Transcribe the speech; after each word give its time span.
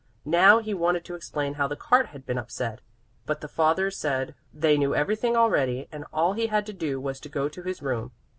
Now 0.25 0.57
he 0.57 0.73
wanted 0.73 1.05
to 1.05 1.13
explain 1.13 1.53
how 1.53 1.67
the 1.67 1.75
cart 1.75 2.07
had 2.07 2.25
been 2.25 2.39
upset, 2.39 2.81
but 3.27 3.41
the 3.41 3.47
father 3.47 3.91
said 3.91 4.33
they 4.51 4.75
knew 4.75 4.95
everything 4.95 5.37
already, 5.37 5.87
and 5.91 6.05
all 6.11 6.33
he 6.33 6.47
had 6.47 6.65
to 6.65 6.73
do 6.73 6.99
was 6.99 7.19
to 7.19 7.29
go 7.29 7.47
to 7.49 7.61
his 7.61 7.83
room. 7.83 8.11